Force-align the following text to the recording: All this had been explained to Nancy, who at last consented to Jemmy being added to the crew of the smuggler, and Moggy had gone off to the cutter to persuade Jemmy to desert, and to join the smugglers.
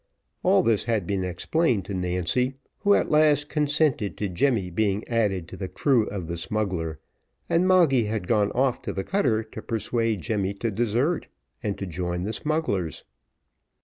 All 0.41 0.63
this 0.63 0.85
had 0.85 1.05
been 1.05 1.23
explained 1.23 1.85
to 1.85 1.93
Nancy, 1.93 2.55
who 2.79 2.95
at 2.95 3.11
last 3.11 3.49
consented 3.49 4.17
to 4.17 4.29
Jemmy 4.29 4.71
being 4.71 5.07
added 5.07 5.47
to 5.49 5.55
the 5.57 5.67
crew 5.67 6.07
of 6.07 6.25
the 6.25 6.37
smuggler, 6.37 6.99
and 7.47 7.67
Moggy 7.67 8.05
had 8.05 8.27
gone 8.27 8.51
off 8.53 8.81
to 8.81 8.93
the 8.93 9.03
cutter 9.03 9.43
to 9.43 9.61
persuade 9.61 10.23
Jemmy 10.23 10.55
to 10.55 10.71
desert, 10.71 11.27
and 11.61 11.77
to 11.77 11.85
join 11.85 12.23
the 12.23 12.33
smugglers. 12.33 13.03